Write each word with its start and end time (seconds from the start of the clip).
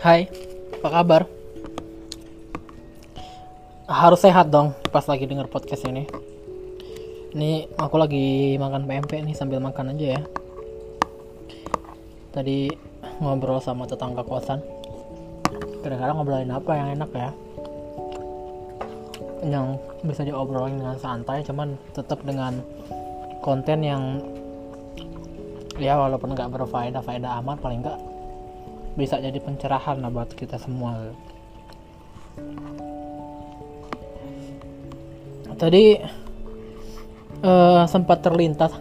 Hai, 0.00 0.32
apa 0.80 0.88
kabar? 0.88 1.28
Harus 3.84 4.24
sehat 4.24 4.48
dong 4.48 4.72
pas 4.88 5.04
lagi 5.04 5.28
denger 5.28 5.44
podcast 5.52 5.84
ini. 5.84 6.08
Ini 7.36 7.68
aku 7.76 8.00
lagi 8.00 8.56
makan 8.56 8.88
PMP 8.88 9.20
nih 9.20 9.36
sambil 9.36 9.60
makan 9.60 9.92
aja 9.92 10.16
ya. 10.16 10.22
Tadi 12.32 12.72
ngobrol 13.20 13.60
sama 13.60 13.84
tetangga 13.84 14.24
kosan. 14.24 14.64
Kira-kira 15.84 16.16
ngobrolin 16.16 16.48
apa 16.48 16.80
yang 16.80 16.96
enak 16.96 17.10
ya? 17.12 17.30
Yang 19.44 19.84
bisa 20.00 20.24
diobrolin 20.24 20.80
dengan 20.80 20.96
santai, 20.96 21.44
cuman 21.44 21.76
tetap 21.92 22.24
dengan 22.24 22.64
konten 23.44 23.84
yang 23.84 24.24
ya 25.76 26.00
walaupun 26.00 26.32
nggak 26.32 26.48
berfaedah 26.56 27.04
faedah 27.04 27.36
amat 27.44 27.60
paling 27.60 27.84
nggak 27.84 28.00
bisa 28.98 29.22
jadi 29.22 29.36
pencerahan 29.38 30.02
lah 30.02 30.10
buat 30.10 30.30
kita 30.34 30.58
semua. 30.58 31.14
Tadi 35.60 35.84
eh, 37.44 37.82
sempat 37.84 38.24
terlintas 38.24 38.72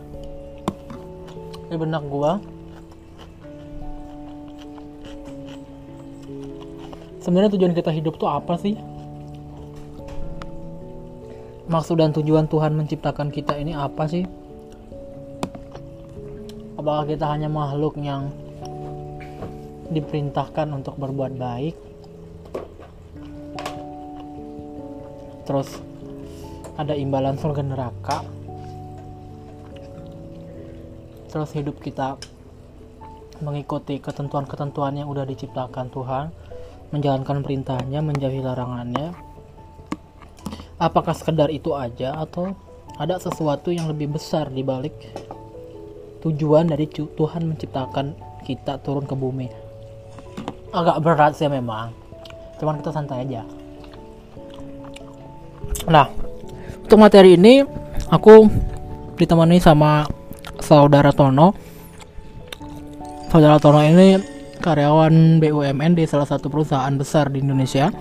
di 1.70 1.76
benak 1.76 2.04
gua. 2.08 2.40
Sebenarnya 7.20 7.52
tujuan 7.54 7.76
kita 7.76 7.92
hidup 7.92 8.16
tuh 8.16 8.32
apa 8.32 8.56
sih? 8.58 8.80
Maksud 11.70 12.02
dan 12.02 12.10
tujuan 12.16 12.50
Tuhan 12.50 12.74
menciptakan 12.74 13.30
kita 13.30 13.54
ini 13.60 13.78
apa 13.78 14.10
sih? 14.10 14.26
Apakah 16.80 17.06
kita 17.06 17.30
hanya 17.30 17.52
makhluk 17.52 18.00
yang 18.02 18.34
diperintahkan 19.90 20.70
untuk 20.70 20.96
berbuat 21.02 21.34
baik. 21.36 21.76
Terus 25.50 25.70
ada 26.78 26.94
imbalan 26.94 27.36
surga 27.42 27.64
neraka. 27.66 28.18
Terus 31.30 31.50
hidup 31.58 31.82
kita 31.82 32.18
mengikuti 33.42 33.98
ketentuan-ketentuan 33.98 34.98
yang 35.00 35.08
udah 35.10 35.26
diciptakan 35.26 35.90
Tuhan 35.90 36.26
menjalankan 36.90 37.46
perintahnya 37.46 38.02
menjauhi 38.02 38.42
larangannya. 38.42 39.14
Apakah 40.80 41.14
sekedar 41.14 41.52
itu 41.52 41.76
aja 41.76 42.18
atau 42.18 42.56
ada 42.98 43.20
sesuatu 43.20 43.70
yang 43.72 43.88
lebih 43.90 44.16
besar 44.16 44.50
di 44.52 44.64
balik 44.64 44.96
tujuan 46.20 46.68
dari 46.68 46.88
Tuhan 46.92 47.48
menciptakan 47.48 48.16
kita 48.44 48.80
turun 48.84 49.08
ke 49.08 49.16
bumi 49.16 49.69
agak 50.74 50.98
berat 51.02 51.34
sih 51.36 51.50
memang. 51.50 51.94
Cuman 52.62 52.80
kita 52.82 52.92
santai 52.94 53.26
aja. 53.26 53.42
Nah 55.90 56.08
untuk 56.84 56.98
materi 57.06 57.38
ini 57.38 57.62
aku 58.10 58.50
ditemani 59.18 59.62
sama 59.62 60.06
saudara 60.58 61.14
Tono. 61.14 61.54
Saudara 63.30 63.62
Tono 63.62 63.82
ini 63.86 64.18
karyawan 64.60 65.40
BUMN 65.40 65.96
di 65.96 66.04
salah 66.10 66.28
satu 66.28 66.52
perusahaan 66.52 66.92
besar 66.98 67.32
di 67.32 67.40
Indonesia. 67.40 67.94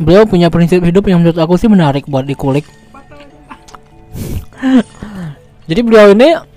Beliau 0.00 0.24
punya 0.24 0.48
prinsip 0.48 0.80
hidup 0.80 1.04
yang 1.08 1.20
menurut 1.20 1.36
aku 1.36 1.60
sih 1.60 1.68
menarik 1.68 2.08
buat 2.08 2.24
dikulik. 2.24 2.64
Jadi 5.68 5.80
beliau 5.84 6.12
ini 6.16 6.49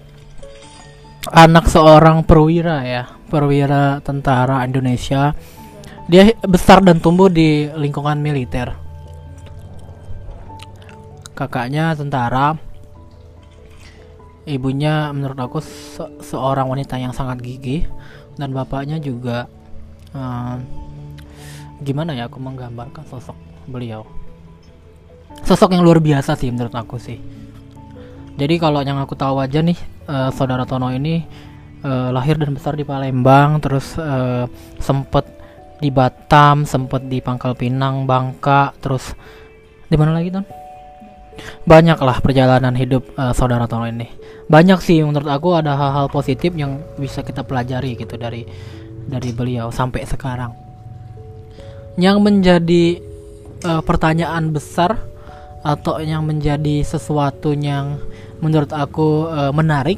anak 1.34 1.66
seorang 1.66 2.22
perwira 2.22 2.86
ya 2.86 3.04
perwira 3.26 3.98
tentara 4.06 4.62
Indonesia. 4.62 5.34
Dia 6.06 6.30
besar 6.46 6.86
dan 6.86 7.02
tumbuh 7.02 7.26
di 7.26 7.66
lingkungan 7.74 8.22
militer. 8.22 8.78
Kakaknya 11.34 11.98
tentara. 11.98 12.54
Ibunya 14.44 15.10
menurut 15.16 15.40
aku 15.40 15.58
se 15.64 16.04
seorang 16.22 16.70
wanita 16.70 17.02
yang 17.02 17.16
sangat 17.16 17.42
gigih. 17.42 17.90
Dan 18.38 18.54
bapaknya 18.54 19.02
juga 19.02 19.50
uh, 20.14 20.58
gimana 21.82 22.14
ya 22.14 22.30
aku 22.30 22.38
menggambarkan 22.38 23.10
sosok 23.10 23.38
beliau. 23.66 24.06
Sosok 25.48 25.74
yang 25.74 25.82
luar 25.82 25.98
biasa 25.98 26.38
sih 26.38 26.54
menurut 26.54 26.76
aku 26.76 27.02
sih. 27.02 27.18
Jadi 28.38 28.56
kalau 28.62 28.84
yang 28.86 29.00
aku 29.02 29.16
tahu 29.18 29.40
aja 29.42 29.64
nih 29.64 29.93
uh, 30.08 30.30
saudara 30.34 30.68
Tono 30.68 30.90
ini 30.92 31.24
uh, 31.84 32.10
lahir 32.10 32.40
dan 32.40 32.56
besar 32.56 32.74
di 32.76 32.88
Palembang 32.88 33.60
terus 33.60 33.96
uh, 34.00 34.48
sempet 34.80 35.26
di 35.84 35.92
Batam 35.92 36.64
sempet 36.64 37.08
di 37.12 37.20
Pangkal 37.20 37.60
Pinang 37.60 38.08
Bangka 38.08 38.72
terus 38.80 39.12
di 39.92 39.96
mana 40.00 40.16
lagi 40.16 40.32
Ton? 40.32 40.46
Banyak 41.66 42.00
lah 42.00 42.18
perjalanan 42.22 42.74
hidup 42.78 43.14
uh, 43.18 43.34
saudara 43.34 43.66
Tono 43.66 43.90
ini. 43.90 44.08
Banyak 44.48 44.80
sih 44.80 45.02
menurut 45.02 45.28
aku 45.28 45.56
ada 45.58 45.74
hal-hal 45.74 46.08
positif 46.12 46.54
yang 46.54 46.82
bisa 47.00 47.26
kita 47.26 47.42
pelajari 47.42 47.98
gitu 47.98 48.16
dari 48.20 48.46
dari 49.08 49.30
beliau 49.34 49.74
sampai 49.74 50.06
sekarang. 50.08 50.54
Yang 51.98 52.18
menjadi 52.22 52.86
uh, 53.66 53.82
pertanyaan 53.82 54.54
besar 54.54 55.13
atau 55.64 55.98
yang 56.04 56.28
menjadi 56.28 56.84
sesuatu 56.84 57.56
yang 57.56 57.98
menurut 58.44 58.70
aku 58.76 59.32
uh, 59.32 59.52
menarik 59.56 59.98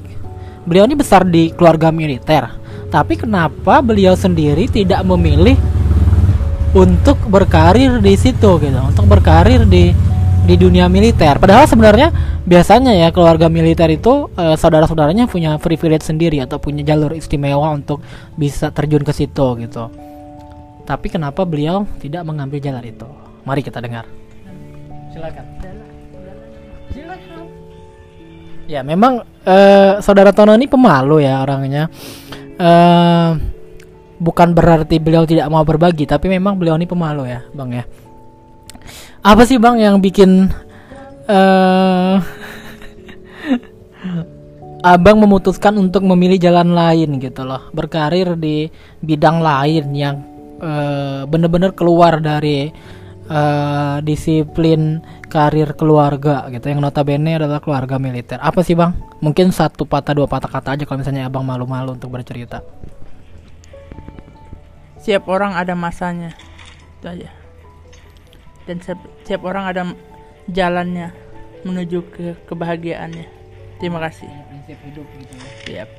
beliau 0.63 0.85
ini 0.85 0.93
besar 0.93 1.25
di 1.25 1.49
keluarga 1.51 1.89
militer 1.89 2.45
tapi 2.93 3.17
kenapa 3.17 3.81
beliau 3.81 4.13
sendiri 4.13 4.69
tidak 4.69 5.01
memilih 5.01 5.57
untuk 6.77 7.17
berkarir 7.27 7.97
di 7.99 8.13
situ 8.13 8.61
gitu 8.61 8.79
untuk 8.79 9.09
berkarir 9.09 9.65
di 9.65 9.95
di 10.45 10.55
dunia 10.61 10.85
militer. 10.85 11.41
Padahal 11.41 11.65
sebenarnya 11.65 12.13
biasanya 12.45 12.93
ya 12.93 13.09
keluarga 13.09 13.49
militer 13.49 13.89
itu 13.89 14.29
e, 14.37 14.53
saudara-saudaranya 14.53 15.25
punya 15.25 15.57
privilege 15.57 16.05
sendiri 16.05 16.37
atau 16.37 16.61
punya 16.61 16.85
jalur 16.85 17.17
istimewa 17.17 17.73
untuk 17.73 18.05
bisa 18.37 18.69
terjun 18.69 19.01
ke 19.01 19.11
situ 19.11 19.47
gitu. 19.65 19.89
Tapi 20.85 21.07
kenapa 21.09 21.41
beliau 21.49 21.89
tidak 21.97 22.21
mengambil 22.29 22.61
jalan 22.61 22.85
itu? 22.85 23.09
Mari 23.41 23.65
kita 23.65 23.81
dengar. 23.81 24.05
Silakan. 25.15 25.45
Silakan. 26.91 27.43
Ya 28.67 28.83
memang 28.83 29.23
e, 29.47 29.55
saudara 30.03 30.35
Tono 30.35 30.51
ini 30.59 30.67
pemalu 30.67 31.23
ya 31.23 31.39
orangnya. 31.39 31.87
E, 32.59 32.71
bukan 34.19 34.51
berarti 34.51 34.99
beliau 34.99 35.23
tidak 35.23 35.47
mau 35.47 35.63
berbagi, 35.63 36.03
tapi 36.03 36.27
memang 36.27 36.59
beliau 36.59 36.75
ini 36.75 36.83
pemalu 36.83 37.31
ya, 37.31 37.47
bang 37.55 37.71
ya 37.79 37.85
apa 39.25 39.41
sih 39.41 39.57
bang 39.57 39.81
yang 39.81 39.97
bikin 39.97 40.53
uh, 41.25 42.21
abang 44.93 45.17
memutuskan 45.17 45.73
untuk 45.81 46.05
memilih 46.05 46.37
jalan 46.37 46.77
lain 46.77 47.17
gitu 47.17 47.41
loh 47.41 47.73
berkarir 47.73 48.37
di 48.37 48.69
bidang 49.01 49.41
lain 49.41 49.85
yang 49.97 50.15
uh, 50.61 51.25
bener-bener 51.25 51.73
keluar 51.73 52.21
dari 52.21 52.69
uh, 53.29 53.97
disiplin 54.01 55.03
karir 55.29 55.73
keluarga 55.75 56.47
gitu 56.49 56.71
yang 56.71 56.79
notabene 56.81 57.37
adalah 57.37 57.61
keluarga 57.61 57.99
militer 57.99 58.39
apa 58.41 58.61
sih 58.61 58.73
bang 58.73 58.93
mungkin 59.21 59.53
satu 59.53 59.85
patah 59.85 60.15
dua 60.15 60.27
patah 60.29 60.49
kata 60.49 60.79
aja 60.79 60.83
kalau 60.83 61.01
misalnya 61.01 61.27
abang 61.29 61.45
malu-malu 61.45 61.95
untuk 61.95 62.11
bercerita 62.13 62.63
siap 64.99 65.29
orang 65.29 65.53
ada 65.53 65.77
masanya 65.77 66.33
itu 67.01 67.05
aja 67.05 67.29
dan 68.65 68.81
setiap 68.81 69.45
orang 69.45 69.69
ada 69.69 69.81
jalannya 70.49 71.13
menuju 71.65 71.99
ke 72.13 72.25
kebahagiaannya. 72.45 73.25
Terima 73.81 74.01
kasih. 74.01 74.29
Prinsip 74.49 74.77
hidup 74.85 75.07
gitu. 75.17 75.33
Yep. 75.73 75.89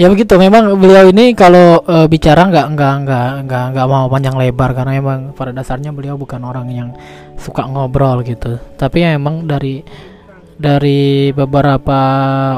Ya 0.00 0.08
begitu. 0.08 0.32
Memang 0.40 0.80
beliau 0.80 1.12
ini 1.12 1.36
kalau 1.36 1.84
uh, 1.84 2.08
bicara 2.08 2.48
nggak 2.48 2.66
nggak 2.72 2.94
nggak 3.04 3.28
nggak 3.44 3.64
nggak 3.76 3.86
mau 3.86 4.08
panjang 4.08 4.32
lebar 4.40 4.72
karena 4.72 4.96
memang 4.96 5.36
pada 5.36 5.52
dasarnya 5.52 5.92
beliau 5.92 6.16
bukan 6.16 6.40
orang 6.40 6.72
yang 6.72 6.88
suka 7.36 7.68
ngobrol 7.68 8.24
gitu. 8.24 8.56
Tapi 8.80 9.04
ya 9.04 9.20
emang 9.20 9.44
dari 9.44 9.84
dari 10.56 11.28
beberapa 11.36 12.00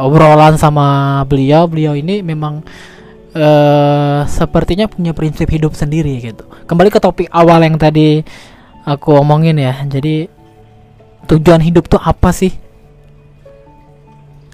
obrolan 0.07 0.55
sama 0.55 1.19
beliau, 1.27 1.67
beliau 1.67 1.99
ini 1.99 2.23
memang 2.23 2.63
uh, 3.35 4.23
sepertinya 4.31 4.87
punya 4.87 5.11
prinsip 5.11 5.51
hidup 5.51 5.75
sendiri 5.75 6.23
gitu. 6.23 6.47
Kembali 6.71 6.95
ke 6.95 7.03
topik 7.03 7.27
awal 7.35 7.67
yang 7.67 7.75
tadi 7.75 8.23
aku 8.87 9.19
omongin 9.19 9.59
ya 9.59 9.83
jadi 9.87 10.27
tujuan 11.31 11.63
hidup 11.63 11.87
tuh 11.87 12.03
apa 12.03 12.35
sih 12.35 12.51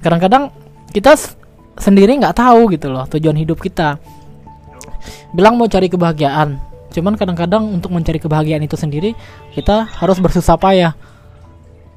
kadang-kadang 0.05 0.53
kita 0.93 1.17
sendiri 1.79 2.19
nggak 2.19 2.37
tahu 2.37 2.75
gitu 2.75 2.91
loh 2.91 3.07
tujuan 3.11 3.39
hidup 3.39 3.59
kita. 3.63 3.99
Bilang 5.33 5.57
mau 5.57 5.71
cari 5.71 5.87
kebahagiaan. 5.87 6.59
Cuman 6.89 7.15
kadang-kadang 7.15 7.69
untuk 7.69 7.93
mencari 7.93 8.19
kebahagiaan 8.19 8.65
itu 8.65 8.75
sendiri 8.75 9.15
kita 9.55 9.87
harus 9.87 10.19
bersusah 10.19 10.59
payah. 10.59 10.93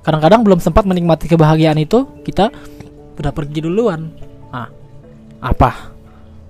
Kadang-kadang 0.02 0.42
belum 0.42 0.60
sempat 0.62 0.86
menikmati 0.86 1.30
kebahagiaan 1.30 1.78
itu 1.82 2.06
kita 2.26 2.50
udah 3.18 3.32
pergi 3.34 3.60
duluan. 3.66 4.14
Nah 4.54 4.70
apa? 5.42 5.94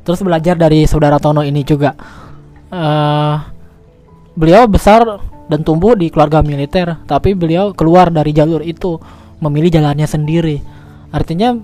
Terus 0.02 0.20
belajar 0.26 0.58
dari 0.58 0.84
saudara 0.90 1.22
Tono 1.22 1.46
ini 1.46 1.62
juga. 1.62 1.94
Uh, 2.72 3.36
beliau 4.32 4.64
besar 4.64 5.04
dan 5.52 5.60
tumbuh 5.68 5.92
di 6.00 6.08
keluarga 6.08 6.40
militer 6.40 7.04
tapi 7.04 7.36
beliau 7.36 7.76
keluar 7.76 8.08
dari 8.08 8.32
jalur 8.32 8.64
itu 8.64 8.96
memilih 9.44 9.82
jalannya 9.82 10.08
sendiri. 10.08 10.58
Artinya 11.12 11.60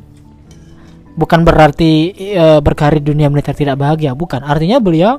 bukan 1.18 1.42
berarti 1.42 2.14
uh, 2.38 2.62
berkarir 2.62 3.02
dunia 3.02 3.28
militer 3.28 3.58
tidak 3.58 3.82
bahagia 3.82 4.14
bukan. 4.14 4.46
Artinya 4.46 4.78
beliau 4.78 5.18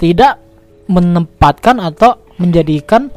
tidak 0.00 0.40
menempatkan 0.88 1.78
atau 1.78 2.18
menjadikan 2.40 3.12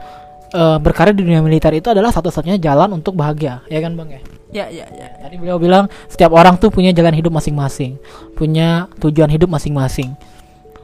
uh, 0.53 0.77
berkarir 0.77 1.15
di 1.15 1.25
dunia 1.25 1.41
militer 1.41 1.73
itu 1.73 1.89
adalah 1.89 2.13
satu-satunya 2.13 2.59
jalan 2.61 2.99
untuk 2.99 3.15
bahagia. 3.17 3.63
Ya 3.71 3.79
kan 3.81 3.95
bang 3.95 4.19
ya? 4.19 4.21
Ya 4.47 4.65
ya 4.71 4.85
ya. 4.91 5.07
Tadi 5.23 5.35
beliau 5.39 5.59
bilang 5.59 5.91
setiap 6.07 6.31
orang 6.35 6.55
tuh 6.59 6.71
punya 6.71 6.95
jalan 6.95 7.15
hidup 7.15 7.33
masing-masing, 7.33 7.99
punya 8.35 8.87
tujuan 8.99 9.31
hidup 9.31 9.51
masing-masing. 9.51 10.15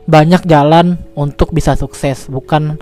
Banyak 0.04 0.44
jalan 0.44 1.00
untuk 1.16 1.56
bisa 1.56 1.80
sukses, 1.80 2.28
bukan 2.28 2.76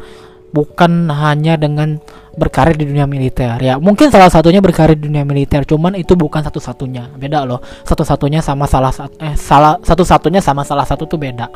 bukan 0.51 1.07
hanya 1.11 1.55
dengan 1.55 1.99
berkarir 2.35 2.75
di 2.79 2.87
dunia 2.87 3.07
militer. 3.07 3.59
Ya, 3.59 3.75
mungkin 3.79 4.11
salah 4.11 4.31
satunya 4.31 4.63
berkarir 4.63 4.95
di 4.95 5.07
dunia 5.11 5.27
militer, 5.27 5.67
cuman 5.67 5.99
itu 5.99 6.15
bukan 6.15 6.43
satu-satunya. 6.43 7.11
Beda 7.19 7.43
loh. 7.43 7.59
Satu-satunya 7.83 8.39
sama 8.39 8.67
salah 8.67 8.91
eh 9.19 9.35
salah 9.35 9.79
satu-satunya 9.83 10.39
sama 10.39 10.63
salah 10.63 10.87
satu 10.87 11.07
tuh 11.07 11.19
beda. 11.19 11.51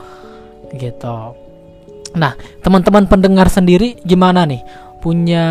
Gitu. 0.75 1.15
Nah, 2.15 2.33
teman-teman 2.63 3.07
pendengar 3.07 3.51
sendiri 3.51 3.99
gimana 4.03 4.47
nih? 4.47 4.63
Punya 5.03 5.45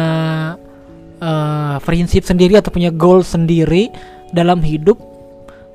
uh, 1.20 1.76
prinsip 1.85 2.25
sendiri 2.25 2.58
atau 2.58 2.73
punya 2.73 2.88
goal 2.90 3.20
sendiri 3.20 3.93
dalam 4.32 4.64
hidup 4.64 4.97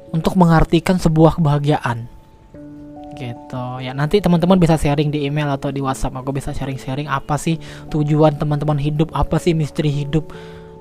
untuk 0.10 0.34
mengartikan 0.36 0.98
sebuah 0.98 1.38
kebahagiaan 1.38 2.19
gitu. 3.18 3.66
Ya 3.82 3.96
nanti 3.96 4.22
teman-teman 4.22 4.60
bisa 4.60 4.78
sharing 4.78 5.10
di 5.10 5.26
email 5.26 5.50
atau 5.56 5.74
di 5.74 5.82
WhatsApp. 5.82 6.20
Aku 6.22 6.30
bisa 6.36 6.54
sharing-sharing 6.54 7.10
apa 7.10 7.40
sih 7.40 7.58
tujuan 7.90 8.38
teman-teman 8.38 8.78
hidup 8.78 9.10
apa 9.16 9.42
sih 9.42 9.58
misteri 9.58 9.90
hidup 9.90 10.30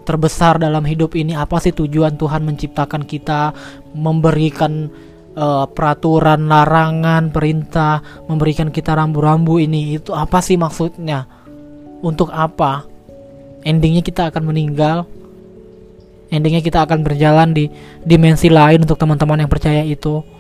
terbesar 0.09 0.57
dalam 0.57 0.89
hidup 0.89 1.13
ini 1.13 1.37
apa 1.37 1.61
sih 1.61 1.73
tujuan 1.77 2.17
Tuhan 2.17 2.41
menciptakan 2.41 3.05
kita 3.05 3.53
memberikan 3.93 4.89
uh, 5.37 5.69
peraturan 5.69 6.49
larangan 6.49 7.29
perintah 7.29 8.01
memberikan 8.25 8.73
kita 8.73 8.97
rambu-rambu 8.97 9.61
ini. 9.61 10.01
Itu 10.01 10.17
apa 10.17 10.41
sih 10.41 10.57
maksudnya? 10.57 11.29
Untuk 11.99 12.31
apa? 12.31 12.87
Endingnya 13.67 14.01
kita 14.01 14.31
akan 14.33 14.49
meninggal. 14.49 15.05
Endingnya 16.29 16.61
kita 16.61 16.85
akan 16.85 17.05
berjalan 17.05 17.57
di 17.57 17.73
dimensi 18.05 18.53
lain 18.53 18.85
untuk 18.85 19.01
teman-teman 19.01 19.45
yang 19.45 19.51
percaya 19.51 19.81
itu 19.81 20.38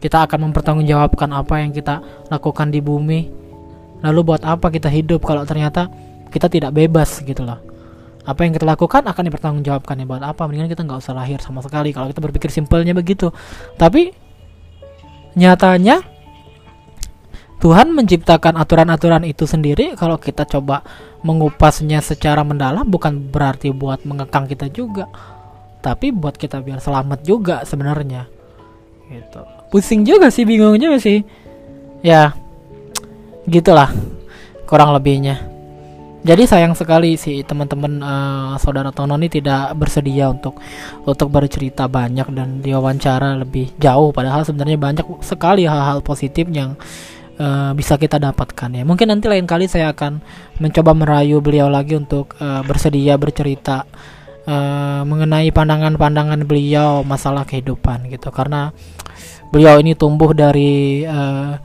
kita 0.00 0.24
akan 0.24 0.50
mempertanggungjawabkan 0.50 1.28
apa 1.36 1.60
yang 1.60 1.70
kita 1.76 2.00
lakukan 2.32 2.72
di 2.72 2.80
bumi. 2.80 3.28
Lalu 4.00 4.20
buat 4.24 4.42
apa 4.48 4.72
kita 4.72 4.88
hidup 4.88 5.28
kalau 5.28 5.44
ternyata 5.44 5.92
kita 6.32 6.48
tidak 6.48 6.72
bebas 6.72 7.20
gitu 7.20 7.44
loh. 7.44 7.60
Apa 8.24 8.48
yang 8.48 8.56
kita 8.56 8.64
lakukan 8.64 9.04
akan 9.04 9.22
dipertanggungjawabkan 9.28 10.00
ya. 10.00 10.04
Buat 10.08 10.24
apa? 10.24 10.48
Mendingan 10.48 10.72
kita 10.72 10.88
nggak 10.88 11.04
usah 11.04 11.12
lahir 11.12 11.44
sama 11.44 11.60
sekali. 11.60 11.92
Kalau 11.92 12.08
kita 12.08 12.24
berpikir 12.24 12.48
simpelnya 12.48 12.96
begitu. 12.96 13.28
Tapi 13.76 14.16
nyatanya 15.36 16.00
Tuhan 17.60 17.92
menciptakan 17.92 18.56
aturan-aturan 18.56 19.28
itu 19.28 19.44
sendiri. 19.44 19.92
Kalau 20.00 20.16
kita 20.16 20.48
coba 20.48 20.80
mengupasnya 21.20 22.00
secara 22.00 22.40
mendalam 22.40 22.88
bukan 22.88 23.28
berarti 23.28 23.68
buat 23.68 24.00
mengekang 24.08 24.48
kita 24.48 24.72
juga. 24.72 25.12
Tapi 25.84 26.08
buat 26.08 26.40
kita 26.40 26.64
biar 26.64 26.80
selamat 26.80 27.20
juga 27.20 27.68
sebenarnya. 27.68 28.24
Gitu 29.12 29.59
pusing 29.70 30.02
juga 30.02 30.28
sih 30.28 30.44
bingung 30.44 30.76
juga 30.76 30.98
sih. 30.98 31.22
Ya 32.02 32.34
gitulah 33.46 33.90
kurang 34.66 34.92
lebihnya. 34.94 35.50
Jadi 36.20 36.44
sayang 36.44 36.76
sekali 36.76 37.16
sih 37.16 37.40
teman-teman 37.40 38.04
uh, 38.04 38.52
saudara 38.60 38.92
Tono 38.92 39.16
ini 39.16 39.32
tidak 39.32 39.72
bersedia 39.72 40.28
untuk 40.28 40.60
untuk 41.08 41.32
bercerita 41.32 41.88
banyak 41.88 42.28
dan 42.36 42.60
diwawancara 42.60 43.40
lebih 43.40 43.72
jauh. 43.80 44.12
Padahal 44.12 44.44
sebenarnya 44.44 44.76
banyak 44.76 45.06
sekali 45.24 45.64
hal-hal 45.64 46.04
positif 46.04 46.44
yang 46.52 46.76
uh, 47.40 47.72
bisa 47.72 47.96
kita 47.96 48.20
dapatkan 48.20 48.68
ya. 48.68 48.84
Mungkin 48.84 49.08
nanti 49.08 49.32
lain 49.32 49.48
kali 49.48 49.64
saya 49.64 49.96
akan 49.96 50.20
mencoba 50.60 50.92
merayu 50.92 51.40
beliau 51.40 51.72
lagi 51.72 51.96
untuk 51.96 52.36
uh, 52.36 52.60
bersedia 52.68 53.16
bercerita 53.16 53.88
uh, 54.44 55.00
mengenai 55.08 55.48
pandangan-pandangan 55.56 56.44
beliau 56.44 57.00
masalah 57.00 57.48
kehidupan 57.48 58.12
gitu. 58.12 58.28
Karena 58.28 58.76
beliau 59.50 59.78
ini 59.82 59.98
tumbuh 59.98 60.30
dari 60.34 61.04
uh, 61.04 61.58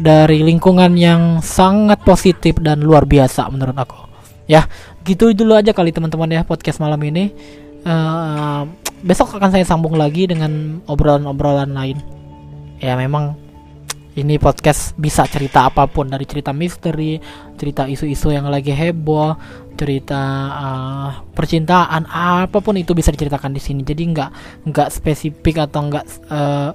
dari 0.00 0.40
lingkungan 0.40 0.96
yang 0.96 1.44
sangat 1.44 2.00
positif 2.04 2.56
dan 2.60 2.80
luar 2.80 3.04
biasa 3.04 3.48
menurut 3.52 3.76
aku. 3.76 4.08
Ya, 4.50 4.66
gitu 5.06 5.30
dulu 5.30 5.54
aja 5.54 5.70
kali 5.70 5.94
teman-teman 5.94 6.26
ya 6.32 6.42
podcast 6.42 6.80
malam 6.82 6.98
ini. 7.06 7.30
Uh, 7.80 8.68
besok 9.00 9.36
akan 9.36 9.52
saya 9.52 9.64
sambung 9.64 9.96
lagi 9.96 10.28
dengan 10.28 10.82
obrolan-obrolan 10.88 11.70
lain. 11.70 12.00
Ya 12.80 12.96
memang 12.96 13.36
ini 14.20 14.36
podcast 14.36 14.92
bisa 15.00 15.24
cerita 15.24 15.64
apa 15.64 15.88
pun 15.88 16.06
dari 16.06 16.28
cerita 16.28 16.52
misteri, 16.52 17.16
cerita 17.56 17.88
isu-isu 17.88 18.28
yang 18.30 18.46
lagi 18.52 18.70
heboh, 18.70 19.34
cerita 19.80 20.20
uh, 20.52 21.10
percintaan, 21.32 22.04
apa 22.12 22.60
pun 22.60 22.76
itu 22.76 22.92
bisa 22.92 23.08
diceritakan 23.08 23.56
di 23.56 23.60
sini. 23.64 23.80
Jadi 23.80 24.02
nggak 24.12 24.30
nggak 24.68 24.88
spesifik 24.92 25.64
atau 25.64 25.80
nggak 25.88 26.04
uh, 26.28 26.70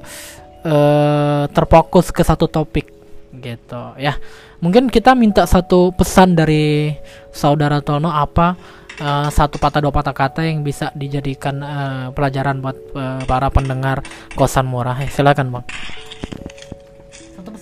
uh, 0.66 1.44
terfokus 1.54 2.10
ke 2.10 2.26
satu 2.26 2.50
topik 2.50 2.90
gitu 3.38 3.94
ya. 4.02 4.18
Mungkin 4.60 4.90
kita 4.90 5.14
minta 5.14 5.46
satu 5.46 5.94
pesan 5.94 6.34
dari 6.34 6.96
saudara 7.30 7.84
Tono 7.86 8.10
apa 8.10 8.58
uh, 9.02 9.28
satu 9.30 9.60
patah 9.60 9.84
dua 9.84 9.94
patah 9.94 10.16
kata 10.16 10.42
yang 10.48 10.64
bisa 10.64 10.90
dijadikan 10.96 11.62
uh, 11.62 12.06
pelajaran 12.16 12.64
buat 12.64 12.78
uh, 12.96 13.22
para 13.28 13.52
pendengar 13.52 14.02
kosan 14.34 14.66
murah. 14.66 14.98
Eh, 15.04 15.12
silakan 15.12 15.52
bang 15.52 15.66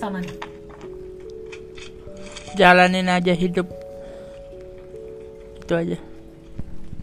pesanannya 0.04 0.54
jalanin 2.54 3.10
aja 3.10 3.34
hidup. 3.34 3.66
Itu 5.64 5.74
aja. 5.74 5.98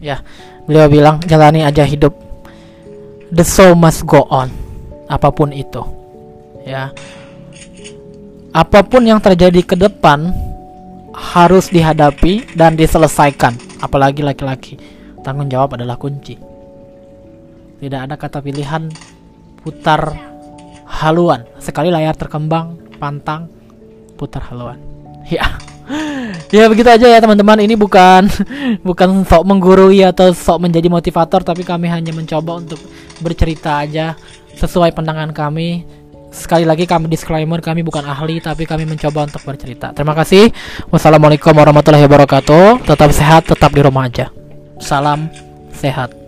Ya 0.02 0.24
beliau 0.66 0.88
bilang 0.88 1.16
jalani 1.28 1.62
aja 1.62 1.84
hidup. 1.86 2.16
The 3.32 3.44
show 3.44 3.76
must 3.76 4.04
go 4.08 4.24
on. 4.28 4.48
Apa 5.08 5.32
pun 5.32 5.52
itu. 5.52 5.80
Ya. 6.64 6.90
Apa 8.52 8.84
pun 8.84 9.04
yang 9.04 9.20
terjadi 9.20 9.64
ke 9.64 9.76
depan 9.76 10.32
harus 11.12 11.68
dihadapi 11.72 12.56
dan 12.56 12.76
diselesaikan. 12.76 13.56
Apalagi 13.80 14.20
laki-laki. 14.20 14.76
Tanggung 15.24 15.48
jawab 15.48 15.76
adalah 15.76 15.96
kunci. 15.96 16.36
Tidak 17.80 18.00
ada 18.08 18.16
kata 18.16 18.44
pilihan 18.44 18.88
putar 19.64 20.12
haluan. 20.86 21.48
Sekali 21.56 21.88
layar 21.88 22.12
terkembang 22.14 22.81
pantang 23.02 23.50
putar 24.14 24.46
haluan. 24.46 24.78
Ya. 25.26 25.50
Ya 26.52 26.68
begitu 26.68 26.86
aja 26.86 27.08
ya 27.08 27.18
teman-teman. 27.18 27.64
Ini 27.64 27.74
bukan 27.80 28.28
bukan 28.88 29.24
sok 29.24 29.44
menggurui 29.48 30.04
atau 30.04 30.30
sok 30.36 30.68
menjadi 30.68 30.86
motivator 30.86 31.40
tapi 31.40 31.64
kami 31.64 31.88
hanya 31.88 32.12
mencoba 32.12 32.60
untuk 32.60 32.78
bercerita 33.24 33.82
aja 33.82 34.14
sesuai 34.56 34.92
pandangan 34.92 35.32
kami. 35.32 35.84
Sekali 36.32 36.68
lagi 36.68 36.84
kami 36.84 37.08
disclaimer 37.08 37.60
kami 37.64 37.80
bukan 37.84 38.04
ahli 38.04 38.40
tapi 38.40 38.68
kami 38.68 38.84
mencoba 38.84 39.32
untuk 39.32 39.42
bercerita. 39.48 39.96
Terima 39.96 40.12
kasih. 40.12 40.52
Wassalamualaikum 40.92 41.52
warahmatullahi 41.56 42.04
wabarakatuh. 42.04 42.84
Tetap 42.84 43.10
sehat 43.12 43.42
tetap 43.48 43.72
di 43.72 43.80
rumah 43.80 44.08
aja. 44.08 44.28
Salam 44.76 45.28
sehat 45.72 46.21